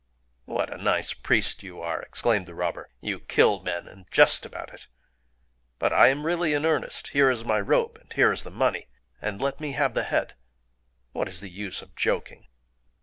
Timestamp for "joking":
11.95-12.47